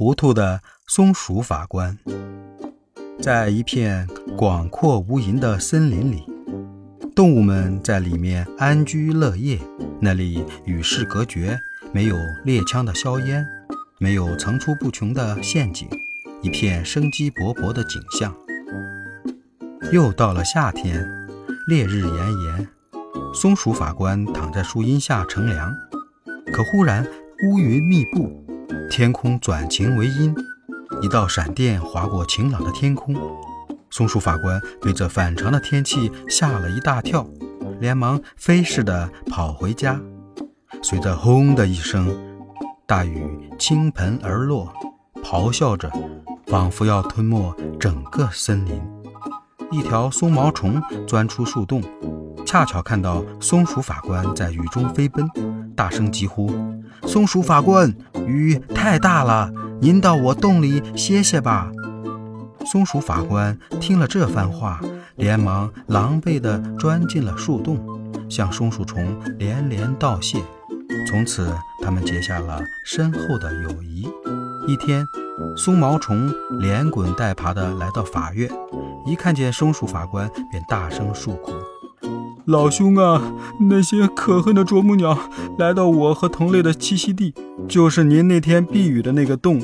[0.00, 1.98] 糊涂的松鼠法官，
[3.20, 6.24] 在一片广阔无垠的森林里，
[7.14, 9.60] 动物们在里面安居乐业。
[10.00, 11.60] 那里与世隔绝，
[11.92, 12.16] 没有
[12.46, 13.44] 猎枪的硝烟，
[13.98, 15.86] 没有层出不穷的陷阱，
[16.40, 18.34] 一片生机勃勃的景象。
[19.92, 21.06] 又到了夏天，
[21.68, 22.68] 烈日炎炎，
[23.34, 25.70] 松鼠法官躺在树荫下乘凉。
[26.54, 27.06] 可忽然
[27.50, 28.46] 乌云密布。
[28.90, 30.34] 天空转晴为阴，
[31.00, 33.14] 一道闪电划过晴朗的天空。
[33.88, 37.24] 松鼠法官被这反常的天气吓了一大跳，
[37.78, 39.98] 连忙飞似的跑回家。
[40.82, 42.12] 随着“轰”的一声，
[42.84, 44.72] 大雨倾盆而落，
[45.22, 45.88] 咆哮着，
[46.48, 48.82] 仿佛要吞没整个森林。
[49.70, 51.80] 一条松毛虫钻出树洞，
[52.44, 55.30] 恰巧看到松鼠法官在雨中飞奔，
[55.80, 56.52] 大声疾呼
[57.08, 57.90] ：“松鼠法官！”
[58.28, 61.72] 雨太大了，您到我洞里歇歇吧。
[62.66, 64.78] 松鼠法官听了这番话，
[65.16, 67.80] 连忙狼狈地钻进了树洞，
[68.28, 70.44] 向松鼠虫连连道谢。
[71.08, 71.50] 从此，
[71.82, 74.06] 他们结下了深厚的友谊。
[74.68, 75.02] 一天，
[75.56, 78.50] 松毛虫连滚带爬地来到法院，
[79.06, 81.54] 一看见松鼠法官，便大声诉苦。
[82.50, 83.22] 老兄啊，
[83.60, 85.16] 那些可恨的啄木鸟
[85.56, 87.32] 来到我和同类的栖息地，
[87.68, 89.62] 就是您那天避雨的那个洞，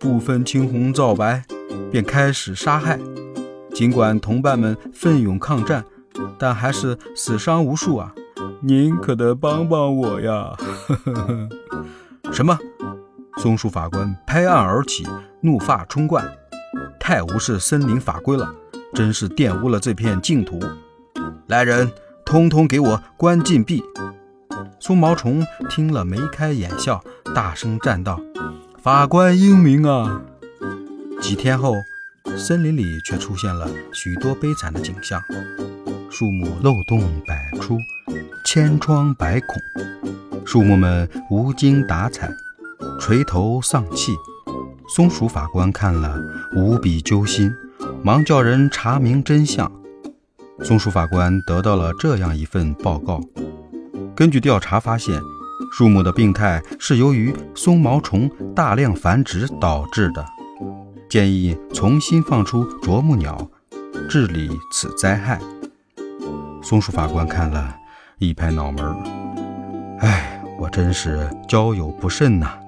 [0.00, 1.44] 不分青红皂白，
[1.92, 2.98] 便开始杀害。
[3.74, 5.84] 尽管同伴们奋勇抗战，
[6.38, 8.14] 但还是死伤无数啊！
[8.62, 10.56] 您可得帮帮我呀！
[12.32, 12.58] 什么？
[13.42, 15.06] 松鼠法官拍案而起，
[15.42, 16.26] 怒发冲冠，
[16.98, 18.50] 太无视森林法规了，
[18.94, 20.58] 真是玷污了这片净土！
[21.48, 21.92] 来人！
[22.26, 23.80] 通通给我关禁闭！
[24.80, 27.00] 松毛虫听了眉开眼笑，
[27.32, 28.20] 大声赞道
[28.82, 30.22] ：“法官英明啊！”
[31.22, 31.76] 几天后，
[32.36, 35.22] 森林里却出现了许多悲惨的景象：
[36.10, 37.78] 树木漏洞百出，
[38.44, 39.62] 千疮百孔；
[40.44, 42.28] 树木们无精打采，
[42.98, 44.16] 垂头丧气。
[44.88, 46.20] 松鼠法官看了
[46.56, 47.54] 无比揪心，
[48.02, 49.70] 忙叫人查明真相。
[50.62, 53.20] 松鼠法官得到了这样一份报告：
[54.16, 55.20] 根据调查发现，
[55.70, 60.24] 树木的病态是由于松毛虫大量繁殖导致的，
[61.08, 63.48] 建议重新放出啄木鸟，
[64.08, 65.38] 治理此灾害。
[66.62, 67.76] 松鼠法官看了
[68.18, 68.84] 一拍脑门
[70.00, 72.58] ：“哎，我真是交友不慎呐。”